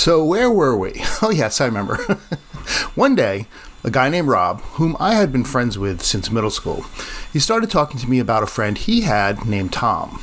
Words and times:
So, 0.00 0.24
where 0.24 0.50
were 0.50 0.74
we? 0.74 1.04
Oh, 1.22 1.28
yes, 1.28 1.60
I 1.60 1.66
remember. 1.66 1.96
One 2.94 3.14
day, 3.14 3.44
a 3.84 3.90
guy 3.90 4.08
named 4.08 4.28
Rob, 4.28 4.62
whom 4.80 4.96
I 4.98 5.12
had 5.12 5.30
been 5.30 5.44
friends 5.44 5.76
with 5.76 6.00
since 6.00 6.30
middle 6.30 6.48
school, 6.48 6.86
he 7.30 7.38
started 7.38 7.70
talking 7.70 8.00
to 8.00 8.08
me 8.08 8.18
about 8.18 8.42
a 8.42 8.46
friend 8.46 8.78
he 8.78 9.02
had 9.02 9.44
named 9.44 9.74
Tom. 9.74 10.22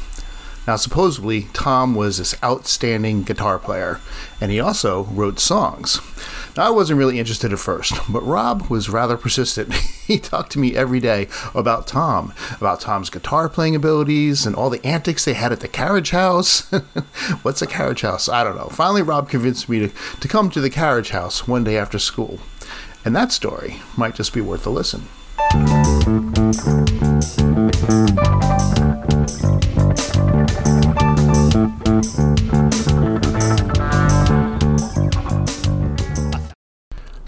Now, 0.66 0.78
supposedly, 0.78 1.44
Tom 1.54 1.94
was 1.94 2.18
this 2.18 2.34
outstanding 2.44 3.22
guitar 3.22 3.60
player, 3.60 4.00
and 4.42 4.52
he 4.52 4.60
also 4.60 5.04
wrote 5.04 5.40
songs. 5.40 6.02
I 6.58 6.70
wasn't 6.70 6.98
really 6.98 7.20
interested 7.20 7.54
at 7.54 7.60
first, 7.60 7.94
but 8.10 8.22
Rob 8.22 8.70
was 8.70 8.90
rather 8.90 9.18
persistent. 9.18 9.74
he 10.08 10.18
talked 10.18 10.52
to 10.54 10.60
me 10.60 10.76
every 10.76 11.00
day 11.00 11.28
about 11.54 11.88
Tom, 11.88 12.34
about 12.60 12.82
Tom's 12.82 13.10
guitar 13.10 13.48
playing 13.48 13.76
abilities, 13.76 14.46
and 14.46 14.56
all 14.56 14.70
the 14.70 14.86
antics 14.86 15.26
they 15.26 15.34
had 15.34 15.52
at 15.52 15.60
the 15.60 15.68
carriage 15.68 16.12
house. 16.12 16.70
What's 17.42 17.62
a 17.62 17.68
carriage 17.68 18.02
house? 18.02 18.28
I 18.28 18.44
don't 18.44 18.56
know. 18.56 18.70
Finally, 18.70 19.04
Rob 19.04 19.30
convinced 19.30 19.70
me 19.70 19.80
to, 19.80 19.92
to 20.20 20.28
come 20.28 20.50
to 20.52 20.62
the 20.62 20.70
carriage 20.70 21.10
house 21.10 21.48
one 21.48 21.64
day 21.64 21.78
after 21.78 22.00
school. 22.00 22.40
And 23.06 23.16
that 23.16 23.32
story 23.32 23.82
might 23.96 24.16
just 24.16 24.34
be 24.34 24.42
worth 24.42 24.66
a 24.66 24.70
listen. 24.70 25.08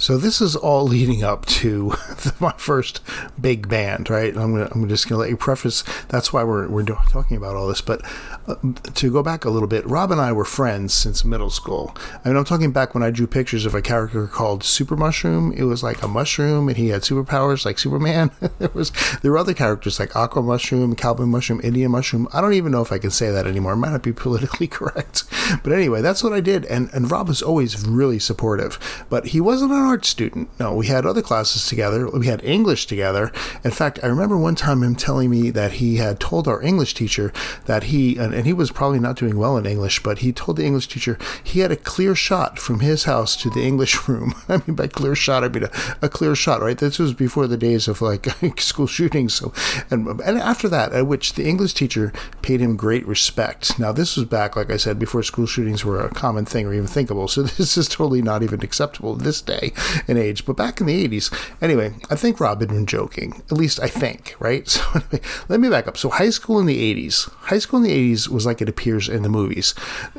So 0.09 0.17
this 0.17 0.41
is 0.41 0.55
all 0.55 0.85
leading 0.85 1.23
up 1.23 1.45
to 1.61 1.93
my 2.39 2.53
first 2.57 3.01
big 3.39 3.69
band, 3.69 4.09
right? 4.09 4.35
I'm 4.35 4.53
gonna, 4.53 4.67
I'm 4.71 4.89
just 4.89 5.07
gonna 5.07 5.19
let 5.19 5.29
you 5.29 5.37
preface. 5.37 5.83
That's 6.07 6.33
why 6.33 6.43
we're 6.43 6.67
we're 6.67 6.81
talking 6.81 7.37
about 7.37 7.55
all 7.55 7.67
this. 7.67 7.81
But 7.81 8.01
uh, 8.47 8.55
to 8.95 9.11
go 9.11 9.21
back 9.21 9.45
a 9.45 9.51
little 9.51 9.67
bit, 9.67 9.85
Rob 9.85 10.11
and 10.11 10.19
I 10.19 10.31
were 10.31 10.45
friends 10.45 10.95
since 10.95 11.23
middle 11.23 11.51
school. 11.51 11.95
I 12.25 12.29
mean, 12.29 12.37
I'm 12.37 12.43
talking 12.43 12.71
back 12.71 12.95
when 12.95 13.03
I 13.03 13.11
drew 13.11 13.27
pictures 13.27 13.67
of 13.67 13.75
a 13.75 13.83
character 13.83 14.25
called 14.25 14.63
Super 14.63 14.95
Mushroom. 14.95 15.53
It 15.53 15.65
was 15.65 15.83
like 15.83 16.01
a 16.01 16.07
mushroom, 16.07 16.69
and 16.69 16.77
he 16.77 16.87
had 16.87 17.03
superpowers 17.03 17.63
like 17.63 17.77
Superman. 17.77 18.31
there 18.57 18.71
was 18.73 18.91
there 19.21 19.33
were 19.33 19.37
other 19.37 19.53
characters 19.53 19.99
like 19.99 20.15
Aqua 20.15 20.41
Mushroom, 20.41 20.95
Cowboy 20.95 21.25
Mushroom, 21.25 21.61
Indian 21.63 21.91
Mushroom. 21.91 22.27
I 22.33 22.41
don't 22.41 22.53
even 22.53 22.71
know 22.71 22.81
if 22.81 22.91
I 22.91 22.97
can 22.97 23.11
say 23.11 23.29
that 23.29 23.45
anymore. 23.45 23.73
It 23.73 23.77
might 23.77 23.91
not 23.91 24.01
be 24.01 24.13
politically 24.13 24.65
correct, 24.79 25.25
but 25.61 25.71
anyway, 25.71 26.01
that's 26.01 26.23
what 26.23 26.33
I 26.33 26.39
did. 26.39 26.65
And 26.65 26.89
and 26.93 27.11
Rob 27.11 27.27
was 27.27 27.43
always 27.43 27.85
really 27.85 28.17
supportive, 28.17 29.05
but 29.07 29.27
he 29.27 29.39
wasn't 29.39 29.71
an 29.71 29.98
art 29.99 30.05
student. 30.05 30.49
No, 30.61 30.73
we 30.73 30.87
had 30.87 31.05
other 31.05 31.21
classes 31.21 31.67
together. 31.67 32.09
We 32.09 32.27
had 32.27 32.41
English 32.41 32.85
together. 32.85 33.33
In 33.65 33.71
fact, 33.71 33.99
I 34.01 34.07
remember 34.07 34.37
one 34.37 34.55
time 34.55 34.81
him 34.81 34.95
telling 34.95 35.29
me 35.29 35.49
that 35.49 35.73
he 35.73 35.97
had 35.97 36.21
told 36.21 36.47
our 36.47 36.61
English 36.61 36.93
teacher 36.93 37.33
that 37.65 37.83
he, 37.85 38.17
and, 38.17 38.33
and 38.33 38.45
he 38.45 38.53
was 38.53 38.71
probably 38.71 38.99
not 38.99 39.17
doing 39.17 39.37
well 39.37 39.57
in 39.57 39.65
English, 39.65 40.01
but 40.01 40.19
he 40.19 40.31
told 40.31 40.55
the 40.55 40.65
English 40.65 40.87
teacher 40.87 41.17
he 41.43 41.59
had 41.59 41.71
a 41.71 41.75
clear 41.75 42.15
shot 42.15 42.59
from 42.59 42.79
his 42.79 43.03
house 43.03 43.35
to 43.35 43.49
the 43.49 43.61
English 43.61 44.07
room. 44.07 44.33
I 44.47 44.61
mean, 44.65 44.75
by 44.75 44.87
clear 44.87 45.15
shot, 45.15 45.43
I 45.43 45.49
mean 45.49 45.65
a, 45.65 45.71
a 46.01 46.07
clear 46.07 46.33
shot, 46.33 46.61
right? 46.61 46.77
This 46.77 46.97
was 46.97 47.13
before 47.13 47.47
the 47.47 47.57
days 47.57 47.89
of 47.89 48.01
like 48.01 48.27
school 48.59 48.87
shootings. 48.87 49.33
So, 49.33 49.51
and, 49.91 50.07
and 50.21 50.37
after 50.37 50.69
that, 50.69 50.93
at 50.93 51.07
which 51.07 51.33
the 51.33 51.45
English 51.45 51.73
teacher 51.73 52.13
paid 52.41 52.61
him 52.61 52.77
great 52.77 53.05
respect. 53.05 53.77
Now, 53.77 53.91
this 53.91 54.15
was 54.15 54.25
back, 54.25 54.55
like 54.55 54.71
I 54.71 54.77
said, 54.77 54.97
before 54.97 55.23
school 55.23 55.45
shootings 55.45 55.83
were 55.83 55.99
a 55.99 56.09
common 56.09 56.45
thing 56.45 56.65
or 56.65 56.73
even 56.73 56.87
thinkable. 56.87 57.27
So 57.27 57.41
this 57.57 57.77
is 57.77 57.89
totally 57.89 58.21
not 58.21 58.43
even 58.43 58.63
acceptable 58.63 59.15
this 59.15 59.41
day 59.41 59.73
and 60.07 60.17
age. 60.17 60.45
But 60.45 60.57
back 60.57 60.79
in 60.79 60.87
the 60.87 61.07
80s, 61.07 61.33
anyway, 61.61 61.93
I 62.09 62.15
think 62.15 62.39
Rob 62.39 62.59
had 62.59 62.69
been 62.69 62.85
joking. 62.85 63.41
At 63.51 63.57
least 63.57 63.79
I 63.81 63.87
think, 63.87 64.35
right? 64.39 64.67
So 64.79 64.83
anyway, 64.93 65.21
let 65.49 65.59
me 65.59 65.69
back 65.69 65.87
up. 65.87 65.97
So 65.97 66.09
high 66.09 66.29
school 66.29 66.59
in 66.59 66.65
the 66.65 66.95
80s, 66.95 67.29
high 67.45 67.57
school 67.59 67.77
in 67.77 67.83
the 67.83 68.13
80s 68.13 68.29
was 68.29 68.45
like 68.45 68.61
it 68.61 68.69
appears 68.69 69.09
in 69.09 69.23
the 69.23 69.29
movies. 69.29 69.73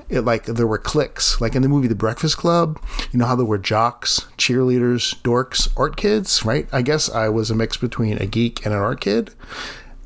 It, 0.08 0.22
like 0.22 0.44
there 0.44 0.66
were 0.66 0.78
cliques, 0.78 1.40
like 1.40 1.54
in 1.54 1.62
the 1.62 1.68
movie 1.68 1.88
The 1.88 1.94
Breakfast 1.94 2.36
Club. 2.36 2.82
You 3.12 3.18
know 3.18 3.26
how 3.26 3.36
there 3.36 3.46
were 3.46 3.58
jocks, 3.58 4.26
cheerleaders, 4.36 5.14
dorks, 5.22 5.68
art 5.78 5.96
kids, 5.96 6.44
right? 6.44 6.68
I 6.72 6.82
guess 6.82 7.08
I 7.08 7.28
was 7.28 7.50
a 7.50 7.54
mix 7.54 7.76
between 7.76 8.18
a 8.18 8.26
geek 8.26 8.64
and 8.64 8.74
an 8.74 8.80
art 8.80 9.00
kid. 9.00 9.34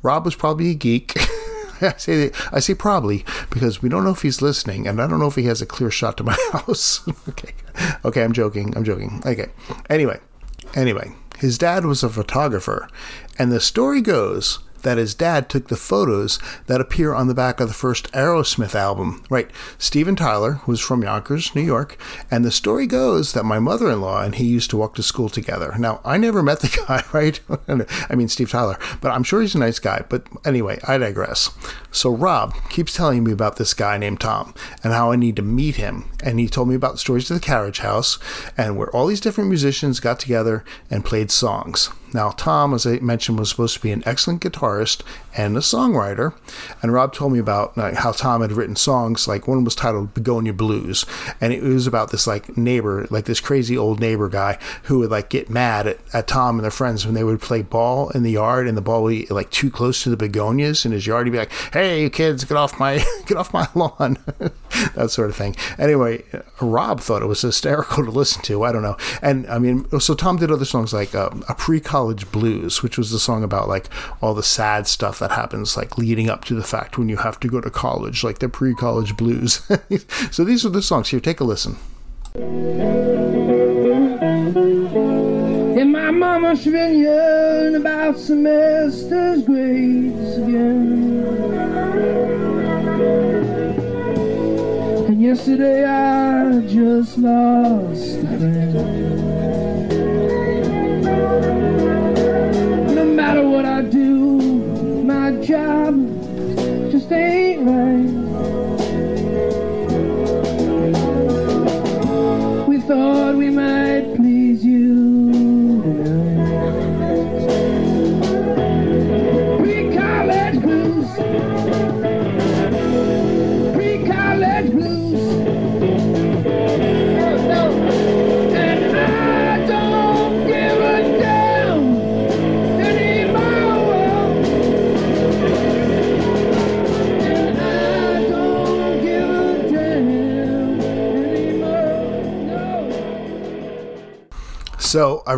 Rob 0.01 0.25
was 0.25 0.35
probably 0.35 0.69
a 0.69 0.75
geek. 0.75 1.13
I 1.81 1.93
say 1.97 2.31
I 2.51 2.59
say 2.59 2.73
probably 2.73 3.25
because 3.49 3.81
we 3.81 3.89
don't 3.89 4.03
know 4.03 4.11
if 4.11 4.21
he's 4.21 4.41
listening, 4.41 4.87
and 4.87 5.01
I 5.01 5.07
don't 5.07 5.19
know 5.19 5.27
if 5.27 5.35
he 5.35 5.43
has 5.43 5.61
a 5.61 5.65
clear 5.65 5.91
shot 5.91 6.17
to 6.17 6.23
my 6.23 6.37
house. 6.53 7.07
okay, 7.29 7.53
okay, 8.05 8.23
I'm 8.23 8.33
joking. 8.33 8.75
I'm 8.75 8.83
joking. 8.83 9.21
Okay. 9.25 9.47
Anyway, 9.89 10.19
anyway, 10.75 11.11
his 11.39 11.57
dad 11.57 11.85
was 11.85 12.03
a 12.03 12.09
photographer, 12.09 12.87
and 13.37 13.51
the 13.51 13.59
story 13.59 14.01
goes 14.01 14.59
that 14.85 14.97
his 14.99 15.15
dad 15.15 15.49
took 15.49 15.67
the 15.67 15.75
photos 15.75 16.39
that 16.67 16.79
appear 16.79 17.13
on 17.13 17.27
the 17.27 17.33
back 17.33 17.59
of 17.59 17.67
the 17.67 17.73
first 17.73 18.09
Aerosmith 18.13 18.75
album. 18.75 19.25
Right, 19.29 19.49
Steven 19.77 20.15
Tyler 20.15 20.61
was 20.67 20.79
from 20.79 21.01
Yonkers, 21.01 21.53
New 21.55 21.63
York, 21.63 21.97
and 22.29 22.45
the 22.45 22.51
story 22.51 22.85
goes 22.85 23.33
that 23.33 23.43
my 23.43 23.59
mother 23.59 23.89
in 23.89 23.99
law 23.99 24.21
and 24.21 24.35
he 24.35 24.45
used 24.45 24.69
to 24.69 24.77
walk 24.77 24.95
to 24.95 25.03
school 25.03 25.27
together. 25.27 25.73
Now, 25.79 26.01
I 26.05 26.17
never 26.17 26.43
met 26.43 26.59
the 26.59 26.85
guy, 26.87 27.03
right? 27.11 27.39
I 28.09 28.15
mean, 28.15 28.27
Steve 28.27 28.51
Tyler, 28.51 28.77
but 29.01 29.11
I'm 29.11 29.23
sure 29.23 29.41
he's 29.41 29.55
a 29.55 29.59
nice 29.59 29.79
guy. 29.79 30.05
But 30.07 30.27
anyway, 30.45 30.79
I 30.87 30.97
digress. 30.99 31.49
So, 31.91 32.11
Rob 32.11 32.53
keeps 32.69 32.93
telling 32.93 33.23
me 33.23 33.31
about 33.31 33.57
this 33.57 33.73
guy 33.73 33.97
named 33.97 34.21
Tom 34.21 34.53
and 34.83 34.93
how 34.93 35.11
I 35.11 35.15
need 35.15 35.35
to 35.37 35.41
meet 35.41 35.77
him. 35.77 36.11
And 36.23 36.39
he 36.39 36.47
told 36.47 36.69
me 36.69 36.75
about 36.75 36.99
stories 36.99 37.29
of 37.31 37.35
the 37.35 37.45
carriage 37.45 37.79
house 37.79 38.19
and 38.55 38.77
where 38.77 38.89
all 38.95 39.07
these 39.07 39.19
different 39.19 39.49
musicians 39.49 39.99
got 39.99 40.19
together 40.19 40.63
and 40.91 41.03
played 41.03 41.31
songs. 41.31 41.89
Now, 42.13 42.31
Tom, 42.31 42.73
as 42.73 42.85
I 42.85 42.99
mentioned, 42.99 43.39
was 43.39 43.49
supposed 43.49 43.75
to 43.75 43.81
be 43.81 43.91
an 43.91 44.03
excellent 44.05 44.41
guitarist 44.41 45.01
and 45.35 45.57
a 45.57 45.59
songwriter. 45.59 46.33
And 46.81 46.93
Rob 46.93 47.13
told 47.13 47.33
me 47.33 47.39
about 47.39 47.77
like, 47.77 47.95
how 47.95 48.11
Tom 48.11 48.41
had 48.41 48.51
written 48.51 48.75
songs. 48.75 49.27
Like 49.27 49.47
one 49.47 49.63
was 49.63 49.75
titled 49.75 50.13
Begonia 50.13 50.53
Blues, 50.53 51.05
and 51.41 51.51
it 51.51 51.61
was 51.61 51.87
about 51.87 52.11
this 52.11 52.27
like 52.27 52.57
neighbor, 52.57 53.07
like 53.09 53.25
this 53.25 53.39
crazy 53.39 53.77
old 53.77 53.99
neighbor 53.99 54.29
guy 54.29 54.57
who 54.83 54.99
would 54.99 55.11
like 55.11 55.29
get 55.29 55.49
mad 55.49 55.87
at, 55.87 55.99
at 56.13 56.27
Tom 56.27 56.57
and 56.57 56.63
their 56.63 56.71
friends 56.71 57.05
when 57.05 57.15
they 57.15 57.23
would 57.23 57.41
play 57.41 57.61
ball 57.61 58.09
in 58.09 58.23
the 58.23 58.31
yard, 58.31 58.67
and 58.67 58.77
the 58.77 58.81
ball 58.81 59.03
would 59.03 59.09
be 59.09 59.25
like 59.27 59.49
too 59.51 59.69
close 59.69 60.03
to 60.03 60.09
the 60.09 60.17
begonias 60.17 60.85
in 60.85 60.91
his 60.91 61.05
yard. 61.05 61.27
He'd 61.27 61.31
be 61.31 61.37
like, 61.37 61.51
"Hey, 61.73 62.09
kids, 62.09 62.43
get 62.43 62.57
off 62.57 62.79
my 62.79 63.03
get 63.25 63.37
off 63.37 63.53
my 63.53 63.67
lawn," 63.75 64.17
that 64.95 65.09
sort 65.11 65.29
of 65.29 65.35
thing. 65.35 65.55
Anyway, 65.77 66.23
Rob 66.61 67.01
thought 67.01 67.21
it 67.21 67.27
was 67.27 67.41
hysterical 67.41 68.05
to 68.05 68.11
listen 68.11 68.41
to. 68.43 68.63
I 68.63 68.71
don't 68.71 68.83
know. 68.83 68.97
And 69.21 69.47
I 69.47 69.59
mean, 69.59 69.87
so 69.99 70.13
Tom 70.13 70.37
did 70.37 70.51
other 70.51 70.65
songs 70.65 70.93
like 70.93 71.13
uh, 71.13 71.29
a 71.49 71.55
pre-college 71.95 72.29
blues, 72.29 72.83
which 72.83 72.97
was 72.97 73.11
the 73.11 73.19
song 73.19 73.41
about 73.41 73.69
like 73.69 73.87
all 74.21 74.33
the 74.33 74.43
sad 74.43 74.85
stuff 74.85 75.17
that 75.19 75.31
happens 75.31 75.77
like 75.77 75.97
leading 75.97 76.29
up 76.29 76.43
to 76.43 76.53
the 76.53 76.61
fact 76.61 76.97
when 76.97 77.07
you 77.07 77.15
have 77.15 77.39
to 77.39 77.47
go 77.47 77.61
to 77.61 77.69
college, 77.69 78.21
like 78.21 78.39
the 78.39 78.49
pre-college 78.49 79.15
blues. 79.15 79.61
so 80.29 80.43
these 80.43 80.65
are 80.65 80.69
the 80.69 80.81
songs. 80.81 81.07
Here, 81.07 81.21
take 81.21 81.39
a 81.39 81.45
listen. 81.45 81.77
And 85.79 85.93
my 85.93 86.11
mama 86.11 86.57
she 86.57 86.69
been 86.69 86.99
yelling 87.01 87.75
about 87.75 88.15
semester's 88.19 89.45
grades 89.45 90.35
again. 90.35 91.45
And 95.07 95.21
yesterday 95.21 95.85
I 95.85 96.59
just 96.67 97.17
lost 97.17 98.17
a 98.17 98.37
friend. 98.37 99.04
Just 106.99 107.11
ain't 107.11 107.67
right. 107.67 108.14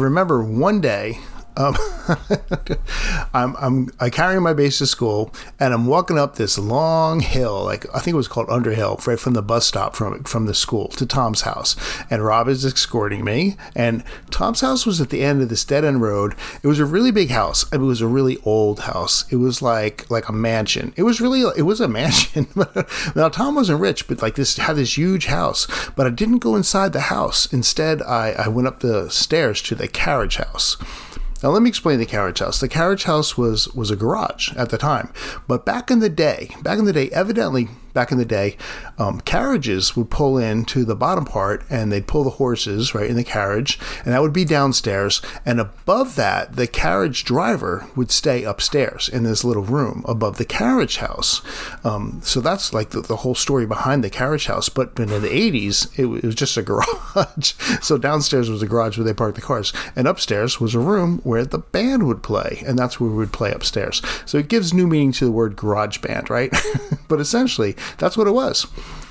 Remember 0.03 0.43
one 0.43 0.81
day 0.81 1.19
Um, 1.57 1.75
I'm, 3.33 3.55
I'm 3.59 3.89
I 3.99 4.09
carry 4.11 4.39
my 4.39 4.53
bass 4.53 4.77
to 4.77 4.85
school, 4.85 5.33
and 5.59 5.73
I'm 5.73 5.87
walking 5.87 6.17
up 6.17 6.35
this 6.35 6.57
long 6.57 7.19
hill, 7.19 7.65
like 7.65 7.85
I 7.93 7.99
think 7.99 8.13
it 8.13 8.17
was 8.17 8.27
called 8.27 8.47
Underhill, 8.49 8.99
right 9.07 9.19
from 9.19 9.33
the 9.33 9.41
bus 9.41 9.65
stop 9.65 9.95
from 9.95 10.23
from 10.23 10.45
the 10.45 10.53
school 10.53 10.87
to 10.89 11.05
Tom's 11.05 11.41
house. 11.41 11.75
And 12.11 12.23
Rob 12.23 12.47
is 12.47 12.63
escorting 12.63 13.25
me, 13.25 13.57
and 13.75 14.03
Tom's 14.29 14.61
house 14.61 14.85
was 14.85 15.01
at 15.01 15.09
the 15.09 15.23
end 15.23 15.41
of 15.41 15.49
this 15.49 15.65
dead 15.65 15.83
end 15.83 16.01
road. 16.01 16.35
It 16.61 16.67
was 16.67 16.79
a 16.79 16.85
really 16.85 17.11
big 17.11 17.31
house. 17.31 17.65
It 17.73 17.79
was 17.79 18.01
a 18.01 18.07
really 18.07 18.37
old 18.45 18.81
house. 18.81 19.25
It 19.31 19.37
was 19.37 19.61
like 19.61 20.09
like 20.11 20.29
a 20.29 20.33
mansion. 20.33 20.93
It 20.95 21.03
was 21.03 21.19
really 21.19 21.41
it 21.57 21.63
was 21.63 21.81
a 21.81 21.87
mansion. 21.97 22.47
now 23.15 23.29
Tom 23.29 23.55
wasn't 23.55 23.81
rich, 23.81 24.07
but 24.07 24.21
like 24.21 24.35
this 24.35 24.57
had 24.57 24.75
this 24.75 24.95
huge 24.95 25.25
house. 25.25 25.67
But 25.95 26.05
I 26.05 26.11
didn't 26.11 26.39
go 26.39 26.55
inside 26.55 26.93
the 26.93 27.01
house. 27.01 27.51
Instead, 27.51 28.03
I 28.03 28.33
I 28.33 28.47
went 28.47 28.67
up 28.67 28.81
the 28.81 29.09
stairs 29.09 29.59
to 29.63 29.73
the 29.73 29.87
carriage 29.87 30.37
house. 30.37 30.77
Now 31.43 31.49
let 31.49 31.61
me 31.61 31.69
explain 31.69 31.99
the 31.99 32.05
carriage 32.05 32.39
house. 32.39 32.59
The 32.59 32.67
carriage 32.67 33.03
house 33.03 33.37
was 33.37 33.67
was 33.75 33.91
a 33.91 33.95
garage 33.95 34.53
at 34.55 34.69
the 34.69 34.77
time, 34.77 35.13
but 35.47 35.65
back 35.65 35.91
in 35.91 35.99
the 35.99 36.09
day, 36.09 36.55
back 36.63 36.79
in 36.79 36.85
the 36.85 36.93
day, 36.93 37.09
evidently 37.11 37.69
back 37.97 38.11
in 38.11 38.19
the 38.19 38.25
day, 38.25 38.55
um, 38.99 39.19
carriages 39.21 39.95
would 39.95 40.11
pull 40.11 40.37
into 40.37 40.85
the 40.85 40.95
bottom 40.95 41.25
part 41.25 41.65
and 41.67 41.91
they'd 41.91 42.05
pull 42.05 42.23
the 42.23 42.29
horses 42.29 42.93
right 42.93 43.09
in 43.09 43.15
the 43.15 43.23
carriage, 43.23 43.79
and 44.05 44.13
that 44.13 44.21
would 44.21 44.33
be 44.33 44.45
downstairs. 44.45 45.19
And 45.47 45.59
above 45.59 46.15
that, 46.15 46.57
the 46.57 46.67
carriage 46.67 47.23
driver 47.23 47.87
would 47.95 48.11
stay 48.11 48.43
upstairs 48.43 49.09
in 49.09 49.23
this 49.23 49.43
little 49.43 49.63
room 49.63 50.05
above 50.07 50.37
the 50.37 50.45
carriage 50.45 50.97
house. 50.97 51.41
Um, 51.83 52.21
so 52.23 52.39
that's 52.39 52.71
like 52.71 52.91
the, 52.91 53.01
the, 53.01 53.15
whole 53.17 53.33
story 53.33 53.65
behind 53.65 54.03
the 54.03 54.11
carriage 54.11 54.45
house. 54.45 54.69
But 54.69 54.99
in 54.99 55.07
the 55.07 55.19
80s, 55.19 55.91
it, 55.97 56.05
it 56.05 56.23
was 56.23 56.35
just 56.35 56.55
a 56.55 56.61
garage. 56.61 57.53
so 57.81 57.97
downstairs 57.97 58.47
was 58.47 58.61
a 58.61 58.67
garage 58.67 58.99
where 58.99 59.05
they 59.05 59.13
parked 59.13 59.37
the 59.37 59.41
cars, 59.41 59.73
and 59.95 60.07
upstairs 60.07 60.59
was 60.59 60.75
a 60.75 60.79
room 60.79 61.19
where 61.23 61.45
the 61.45 61.57
band 61.57 62.05
would 62.05 62.21
play, 62.21 62.61
and 62.67 62.77
that's 62.77 62.99
where 62.99 63.09
we 63.09 63.15
would 63.15 63.33
play 63.33 63.51
upstairs. 63.51 64.03
So 64.27 64.37
it 64.37 64.49
gives 64.49 64.71
new 64.71 64.85
meaning 64.85 65.13
to 65.13 65.25
the 65.25 65.31
word 65.31 65.55
garage 65.55 65.97
band, 65.97 66.29
right? 66.29 66.53
but 67.07 67.19
essentially, 67.19 67.75
that's 67.97 68.17
what 68.17 68.27
it 68.27 68.31
was. 68.31 68.67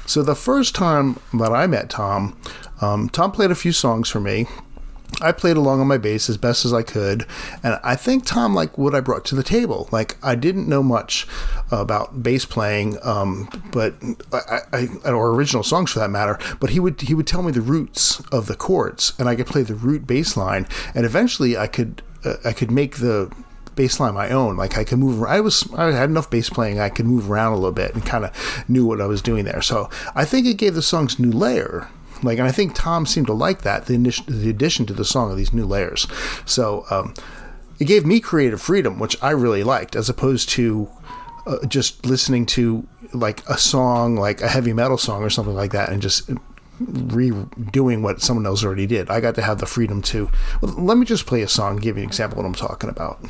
So 0.07 0.23
the 0.23 0.37
first 0.37 0.75
time 0.75 1.19
that 1.35 1.53
I 1.53 1.67
met 1.67 1.91
Tom, 1.91 2.39
um, 2.81 3.09
Tom 3.09 3.33
played 3.33 3.51
a 3.51 3.57
few 3.57 3.73
songs 3.73 4.09
for 4.09 4.21
me. 4.21 4.47
I 5.21 5.33
played 5.33 5.57
along 5.57 5.81
on 5.81 5.87
my 5.87 5.99
bass 5.99 6.29
as 6.29 6.37
best 6.37 6.65
as 6.65 6.73
I 6.73 6.83
could, 6.83 7.27
and 7.63 7.79
I 7.83 7.95
think 7.97 8.27
Tom 8.27 8.55
liked 8.55 8.77
what 8.77 8.95
I 8.95 9.01
brought 9.01 9.25
to 9.27 9.35
the 9.35 9.43
table. 9.43 9.89
Like 9.91 10.17
I 10.23 10.35
didn't 10.35 10.69
know 10.69 10.83
much 10.83 11.27
about 11.71 12.23
bass 12.23 12.45
playing, 12.45 12.99
um, 13.03 13.49
but 13.73 13.95
I, 14.33 14.59
I, 14.73 15.11
or 15.11 15.31
original 15.31 15.63
songs 15.63 15.93
for 15.93 16.01
that 16.01 16.11
matter. 16.11 16.39
But 16.61 16.71
he 16.71 16.81
would 16.81 17.01
he 17.01 17.15
would 17.15 17.27
tell 17.27 17.43
me 17.43 17.53
the 17.53 17.61
roots 17.61 18.21
of 18.33 18.47
the 18.47 18.57
chords, 18.57 19.15
and 19.19 19.29
I 19.29 19.37
could 19.37 19.47
play 19.47 19.63
the 19.63 19.75
root 19.75 20.07
bass 20.07 20.37
line, 20.37 20.67
and 20.95 21.07
eventually 21.07 21.57
I 21.57 21.69
could 21.69 22.03
uh, 22.25 22.35
I 22.45 22.53
could 22.53 22.71
make 22.71 22.97
the 22.97 23.33
bass 23.77 24.01
line 24.01 24.15
my 24.15 24.31
own. 24.31 24.57
Like 24.57 24.77
I 24.77 24.85
could 24.85 24.99
move. 24.99 25.23
I 25.23 25.41
was 25.41 25.73
I 25.75 25.93
had 25.93 26.11
enough 26.11 26.31
bass 26.31 26.51
playing. 26.51 26.81
I 26.81 26.89
could 26.89 27.07
move 27.07 27.31
around 27.31 27.53
a 27.53 27.57
little 27.57 27.73
bit 27.73 27.95
and 27.95 28.05
kind 28.05 28.25
of 28.25 28.65
knew 28.69 28.85
what 28.85 29.01
I 29.01 29.07
was 29.07 29.23
doing 29.23 29.45
there. 29.45 29.63
So 29.63 29.89
I 30.15 30.25
think 30.25 30.47
it 30.47 30.55
gave 30.55 30.75
the 30.75 30.83
songs 30.83 31.19
new 31.19 31.31
layer. 31.31 31.89
Like, 32.23 32.39
and 32.39 32.49
I 32.49 32.53
think 32.53 32.75
Tom 32.75 33.05
seemed 33.05 33.27
to 33.27 33.35
like 33.35 33.63
that 33.63 33.87
the, 33.87 33.97
the 34.27 34.49
addition 34.49 34.87
to 34.87 34.95
the 34.95 35.05
song 35.05 35.31
of 35.31 35.37
these 35.37 35.53
new 35.53 35.67
layers. 35.67 36.07
So 36.47 36.87
um, 36.91 37.13
it 37.79 37.85
gave 37.85 38.07
me 38.07 38.21
creative 38.21 38.61
freedom, 38.61 38.99
which 38.99 39.23
I 39.23 39.31
really 39.31 39.63
liked, 39.63 39.95
as 39.95 40.09
opposed 40.09 40.49
to 40.51 40.89
uh, 41.47 41.65
just 41.67 42.07
listening 42.07 42.47
to 42.47 42.87
like 43.13 43.47
a 43.49 43.59
song, 43.59 44.17
like 44.17 44.41
a 44.41 44.49
heavy 44.49 44.73
metal 44.73 44.97
song 44.99 45.23
or 45.23 45.31
something 45.31 45.55
like 45.55 45.73
that, 45.73 45.91
and 45.91 46.01
just 46.01 46.31
redoing 46.81 48.03
what 48.03 48.21
someone 48.21 48.47
else 48.47 48.65
already 48.65 48.87
did. 48.87 49.11
I 49.11 49.21
got 49.21 49.35
to 49.37 49.43
have 49.43 49.59
the 49.59 49.67
freedom 49.67 50.03
to. 50.03 50.31
Well, 50.61 50.73
let 50.73 50.99
me 50.99 51.07
just 51.07 51.27
play 51.27 51.43
a 51.43 51.49
song, 51.49 51.77
give 51.77 51.97
you 51.97 52.03
an 52.03 52.09
example 52.09 52.39
of 52.39 52.45
what 52.45 52.49
I'm 52.49 52.55
talking 52.55 52.91
about. 52.91 53.25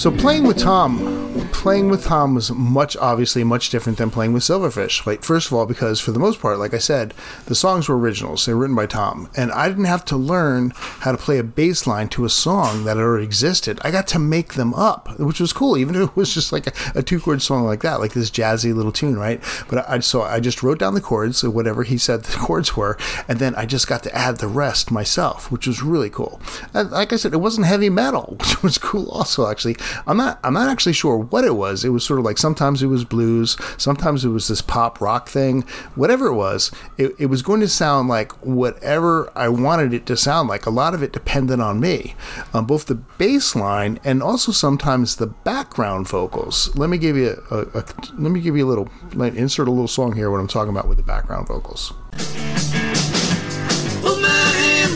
So 0.00 0.10
playing 0.10 0.44
with 0.44 0.56
Tom 0.56 1.19
playing 1.60 1.90
with 1.90 2.04
Tom 2.04 2.34
was 2.34 2.50
much 2.50 2.96
obviously 2.96 3.44
much 3.44 3.68
different 3.68 3.98
than 3.98 4.10
playing 4.10 4.32
with 4.32 4.42
Silverfish. 4.42 5.04
Like 5.04 5.22
first 5.22 5.48
of 5.48 5.52
all, 5.52 5.66
because 5.66 6.00
for 6.00 6.10
the 6.10 6.18
most 6.18 6.40
part, 6.40 6.58
like 6.58 6.72
I 6.72 6.78
said, 6.78 7.12
the 7.46 7.54
songs 7.54 7.86
were 7.86 7.98
originals. 7.98 8.46
They 8.46 8.54
were 8.54 8.60
written 8.60 8.74
by 8.74 8.86
Tom, 8.86 9.30
and 9.36 9.52
I 9.52 9.68
didn't 9.68 9.84
have 9.84 10.04
to 10.06 10.16
learn 10.16 10.72
how 10.74 11.12
to 11.12 11.18
play 11.18 11.36
a 11.38 11.44
bass 11.44 11.86
line 11.86 12.08
to 12.08 12.24
a 12.24 12.30
song 12.30 12.84
that 12.84 12.96
already 12.96 13.24
existed. 13.24 13.78
I 13.82 13.90
got 13.90 14.06
to 14.08 14.18
make 14.18 14.54
them 14.54 14.72
up, 14.72 15.18
which 15.20 15.38
was 15.38 15.52
cool, 15.52 15.76
even 15.76 15.94
if 15.96 16.08
it 16.08 16.16
was 16.16 16.32
just 16.32 16.50
like 16.50 16.66
a, 16.66 16.72
a 16.94 17.02
two 17.02 17.20
chord 17.20 17.42
song 17.42 17.64
like 17.64 17.82
that, 17.82 18.00
like 18.00 18.14
this 18.14 18.30
jazzy 18.30 18.74
little 18.74 18.90
tune, 18.90 19.18
right? 19.18 19.42
But 19.68 19.86
I 19.86 20.00
so 20.00 20.22
I 20.22 20.40
just 20.40 20.62
wrote 20.62 20.78
down 20.78 20.94
the 20.94 21.00
chords, 21.02 21.44
or 21.44 21.50
whatever 21.50 21.82
he 21.82 21.98
said 21.98 22.22
the 22.24 22.38
chords 22.38 22.74
were, 22.74 22.96
and 23.28 23.38
then 23.38 23.54
I 23.54 23.66
just 23.66 23.86
got 23.86 24.02
to 24.04 24.16
add 24.16 24.38
the 24.38 24.48
rest 24.48 24.90
myself, 24.90 25.50
which 25.52 25.66
was 25.66 25.82
really 25.82 26.08
cool. 26.08 26.40
And 26.72 26.90
like 26.90 27.12
I 27.12 27.16
said, 27.16 27.34
it 27.34 27.38
wasn't 27.38 27.66
heavy 27.66 27.90
metal, 27.90 28.36
which 28.40 28.62
was 28.62 28.78
cool 28.78 29.10
also. 29.10 29.46
Actually, 29.46 29.76
I'm 30.06 30.16
not 30.16 30.40
I'm 30.42 30.54
not 30.54 30.70
actually 30.70 30.94
sure 30.94 31.18
what 31.18 31.44
it 31.44 31.49
it 31.50 31.54
was. 31.54 31.84
It 31.84 31.90
was 31.90 32.04
sort 32.04 32.18
of 32.18 32.24
like 32.24 32.38
sometimes 32.38 32.82
it 32.82 32.86
was 32.86 33.04
blues, 33.04 33.56
sometimes 33.76 34.24
it 34.24 34.28
was 34.28 34.48
this 34.48 34.62
pop 34.62 35.00
rock 35.00 35.28
thing. 35.28 35.62
Whatever 35.94 36.26
it 36.26 36.34
was, 36.34 36.70
it, 36.96 37.12
it 37.18 37.26
was 37.26 37.42
going 37.42 37.60
to 37.60 37.68
sound 37.68 38.08
like 38.08 38.32
whatever 38.44 39.30
I 39.36 39.48
wanted 39.48 39.92
it 39.92 40.06
to 40.06 40.16
sound 40.16 40.48
like. 40.48 40.66
A 40.66 40.70
lot 40.70 40.94
of 40.94 41.02
it 41.02 41.12
depended 41.12 41.60
on 41.60 41.80
me, 41.80 42.14
um, 42.54 42.66
both 42.66 42.86
the 42.86 42.94
bass 42.94 43.54
line 43.54 43.98
and 44.04 44.22
also 44.22 44.52
sometimes 44.52 45.16
the 45.16 45.26
background 45.26 46.08
vocals. 46.08 46.74
Let 46.76 46.90
me 46.90 46.98
give 46.98 47.16
you 47.16 47.42
a, 47.50 47.56
a, 47.56 47.80
a 47.80 47.84
let 48.18 48.32
me 48.32 48.40
give 48.40 48.56
you 48.56 48.66
a 48.66 48.68
little 48.68 48.88
let 49.14 49.34
insert 49.34 49.68
a 49.68 49.70
little 49.70 49.88
song 49.88 50.14
here. 50.14 50.30
What 50.30 50.40
I'm 50.40 50.48
talking 50.48 50.70
about 50.70 50.88
with 50.88 50.98
the 50.98 51.04
background 51.04 51.48
vocals. 51.48 51.92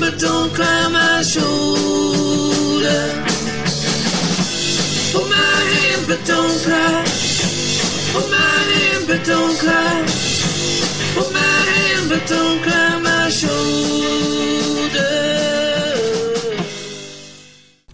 but 0.04 0.18
don't 0.18 0.52
cry 0.52 0.88
my 0.88 1.22
shoulder 1.22 1.63
don't. 6.34 7.03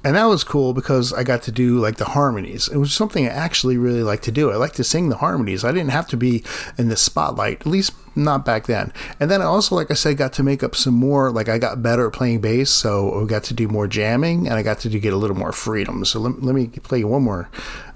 And 0.03 0.17
that 0.17 0.25
was 0.25 0.45
cool 0.45 0.73
because 0.73 1.13
I 1.13 1.25
got 1.25 1.43
to 1.43 1.53
do 1.53 1.79
like 1.79 1.97
the 1.97 2.07
harmonies. 2.07 2.69
It 2.69 2.79
was 2.79 2.93
something 2.93 3.27
I 3.27 3.31
actually 3.31 3.77
really 3.77 4.03
like 4.03 4.23
to 4.23 4.33
do. 4.33 4.51
I 4.51 4.57
like 4.57 4.73
to 4.75 4.85
sing 4.85 5.09
the 5.09 5.17
harmonies. 5.17 5.65
I 5.65 5.73
didn't 5.73 5.91
have 5.91 6.09
to 6.09 6.17
be 6.17 6.43
in 6.79 6.89
the 6.89 6.97
spotlight, 6.97 7.61
at 7.61 7.67
least 7.67 7.93
not 8.17 8.45
back 8.45 8.67
then. 8.67 8.93
And 9.19 9.31
then 9.31 9.43
I 9.43 9.45
also, 9.45 9.75
like 9.75 9.91
I 9.91 9.95
said, 9.95 10.17
got 10.17 10.33
to 10.35 10.43
make 10.43 10.63
up 10.63 10.75
some 10.75 10.95
more. 10.95 11.31
Like 11.31 11.49
I 11.49 11.59
got 11.59 11.83
better 11.83 12.07
at 12.07 12.13
playing 12.13 12.41
bass, 12.41 12.71
so 12.71 13.23
I 13.23 13.27
got 13.27 13.45
to 13.45 13.55
do 13.55 13.69
more 13.69 13.87
jamming, 13.87 14.47
and 14.47 14.57
I 14.57 14.63
got 14.63 14.81
to 14.81 14.89
do, 14.89 14.99
get 14.99 15.13
a 15.13 15.17
little 15.17 15.37
more 15.37 15.53
freedom. 15.53 16.05
So 16.05 16.21
let, 16.21 16.43
let 16.43 16.55
me 16.55 16.69
play 16.69 17.01
you 17.01 17.09
one 17.09 17.23
more 17.23 17.51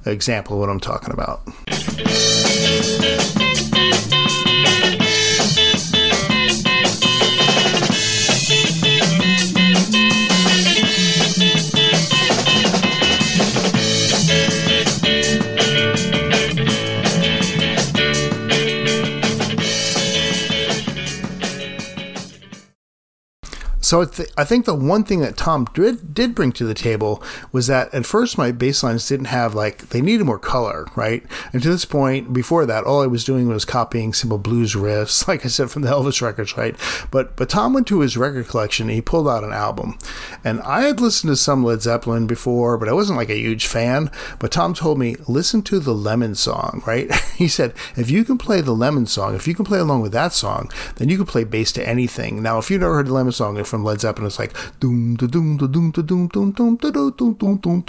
example 0.05 0.55
of 0.55 0.61
what 0.61 0.69
I'm 0.69 0.81
talking 0.81 1.13
about. 1.13 1.43
So 23.95 24.05
th- 24.05 24.29
I 24.37 24.43
think 24.43 24.65
the 24.65 24.75
one 24.75 25.05
thing 25.05 25.21
that 25.21 25.37
Tom 25.37 25.69
did, 25.73 26.15
did 26.15 26.35
bring 26.35 26.51
to 26.55 26.65
the 26.65 26.75
table 26.75 27.23
was 27.53 27.69
that 27.69 27.95
at 27.95 28.05
first 28.05 28.37
my 28.37 28.51
bass 28.51 28.83
lines 28.83 29.07
didn't 29.07 29.27
have 29.27 29.55
like 29.55 29.91
they 29.91 30.01
needed 30.01 30.25
more 30.25 30.37
color, 30.37 30.89
right? 30.97 31.23
And 31.53 31.63
to 31.63 31.71
this 31.71 31.85
point, 31.85 32.33
before 32.33 32.67
that, 32.67 32.83
all 32.83 33.03
I 33.03 33.07
was 33.07 33.23
doing 33.23 33.47
was 33.47 33.65
copying 33.65 34.13
simple 34.13 34.37
blues 34.37 34.75
riffs, 34.75 35.29
like 35.29 35.45
I 35.45 35.49
said 35.49 35.71
from 35.71 35.83
the 35.83 35.91
Elvis 35.91 36.21
records, 36.21 36.57
right? 36.57 36.75
But 37.13 37.37
but 37.37 37.49
Tom 37.49 37.73
went 37.73 37.87
to 37.87 38.01
his 38.01 38.17
record 38.17 38.49
collection 38.49 38.89
and 38.89 38.97
he 38.97 39.01
pulled 39.01 39.29
out 39.29 39.45
an 39.45 39.53
album, 39.53 39.97
and 40.43 40.61
I 40.63 40.81
had 40.81 40.99
listened 40.99 41.31
to 41.31 41.37
some 41.37 41.63
Led 41.63 41.83
Zeppelin 41.83 42.27
before, 42.27 42.77
but 42.77 42.89
I 42.89 42.95
wasn't 42.95 43.19
like 43.19 43.31
a 43.31 43.39
huge 43.39 43.69
fan. 43.69 44.11
But 44.41 44.51
Tom 44.51 44.75
told 44.75 44.99
me 44.99 45.15
listen 45.29 45.63
to 45.63 45.79
the 45.79 45.95
Lemon 45.95 46.35
song, 46.35 46.83
right? 46.87 47.15
he 47.37 47.47
said 47.47 47.73
if 47.95 48.11
you 48.11 48.25
can 48.25 48.39
play 48.39 48.61
the 48.61 48.73
Lemon 48.73 49.07
song, 49.07 49.37
if 49.37 49.47
you 49.47 49.55
can 49.55 49.65
play 49.65 49.79
along 49.79 50.03
with 50.03 50.11
that 50.11 50.33
song, 50.33 50.69
then 50.97 51.09
you 51.09 51.17
can 51.17 51.27
play 51.27 51.45
bass 51.45 51.71
to 51.71 51.89
anything. 51.89 52.43
Now, 52.43 52.59
if 52.59 52.73
you've 52.73 52.81
never 52.81 52.97
heard 52.97 53.07
the 53.07 53.15
Lemon 53.15 53.31
song 53.31 53.63
from 53.63 53.84
from 53.85 53.91
Led 53.91 54.01
Zeppelin. 54.01 54.27
It's 54.27 54.39
like 54.39 54.55
doom 54.81 55.17
doom 55.17 55.57
doom 55.57 55.57
doom 55.59 55.91
doom 55.93 56.29
doom 56.29 56.51
doom 56.53 56.77
doom 56.77 57.35
doom 57.61 57.83
doom. 57.83 57.85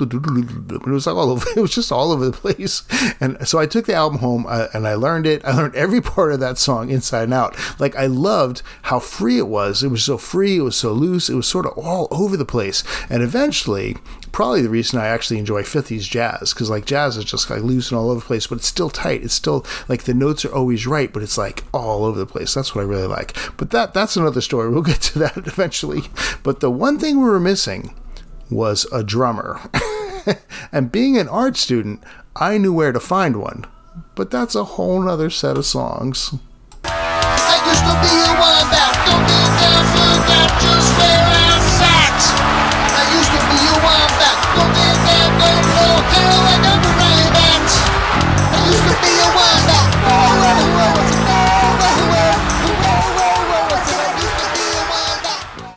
It 0.70 0.88
was 0.88 1.08
all 1.08 1.32
over. 1.32 1.46
It 1.56 1.62
was 1.62 1.74
just 1.74 1.92
all 1.92 2.12
over 2.12 2.25
the 2.25 2.32
place. 2.32 2.84
And 3.22 3.48
so 3.48 3.60
I 3.60 3.66
took 3.66 3.86
the 3.86 3.94
album 3.94 4.20
home 4.20 4.46
uh, 4.48 4.68
and 4.74 4.88
I 4.88 4.96
learned 4.96 5.25
it. 5.25 5.44
I 5.46 5.56
learned 5.56 5.75
every 5.75 6.02
part 6.02 6.34
of 6.34 6.40
that 6.42 6.58
song 6.58 6.90
inside 6.90 7.24
and 7.24 7.34
out. 7.34 7.56
Like 7.80 7.96
I 7.96 8.08
loved 8.08 8.62
how 8.84 9.00
free 9.00 9.38
it 9.38 9.48
was. 9.48 9.84
It 9.84 9.88
was 9.90 10.04
so 10.04 10.18
free. 10.18 10.58
It 10.58 10.62
was 10.62 10.75
so 10.75 10.92
loose. 10.92 11.30
It 11.30 11.36
was 11.36 11.48
sort 11.48 11.66
of 11.66 11.78
all 11.78 12.08
over 12.12 12.36
the 12.36 12.46
place. 12.46 12.84
And 13.10 13.24
eventually, 13.24 13.96
probably 14.36 14.62
the 14.62 14.70
reason 14.70 15.00
I 15.00 15.08
actually 15.08 15.39
enjoy 15.39 15.63
50s 15.63 16.01
jazz 16.01 16.54
because 16.54 16.70
like 16.70 16.86
jazz 16.86 17.15
is 17.15 17.24
just 17.24 17.50
like 17.50 17.62
loose 17.62 17.89
and 17.89 17.98
all 17.98 18.12
over 18.12 18.20
the 18.20 18.25
place, 18.25 18.48
but 18.48 18.58
it's 18.58 18.68
still 18.68 18.89
tight. 18.89 19.24
It's 19.24 19.34
still 19.34 19.65
like 19.88 20.04
the 20.04 20.13
notes 20.13 20.44
are 20.44 20.54
always 20.54 20.86
right, 20.86 21.12
but 21.13 21.24
it's 21.24 21.38
like 21.38 21.63
all 21.74 22.04
over 22.04 22.20
the 22.20 22.25
place. 22.25 22.54
That's 22.54 22.75
what 22.75 22.82
I 22.82 22.84
really 22.84 23.08
like. 23.08 23.34
But 23.56 23.72
that 23.72 23.94
that's 23.94 24.18
another 24.18 24.42
story. 24.42 24.70
We'll 24.70 24.82
get 24.82 25.00
to 25.04 25.20
that 25.20 25.38
eventually. 25.38 26.01
But 26.44 26.60
the 26.60 26.70
one 26.70 27.00
thing 27.00 27.15
we 27.15 27.30
were 27.30 27.39
missing 27.39 27.96
was 28.51 28.86
a 28.92 29.06
drummer. 29.06 29.62
and 30.74 30.92
being 30.92 31.18
an 31.18 31.30
art 31.30 31.56
student, 31.56 32.04
I 32.36 32.58
knew 32.58 32.74
where 32.74 32.92
to 32.92 33.00
find 33.00 33.38
one. 33.38 33.63
But 34.15 34.32
that's 34.32 34.54
a 34.54 34.65
whole 34.65 35.01
nother 35.01 35.30
set 35.30 35.58
of 35.58 35.65
songs. 35.65 36.36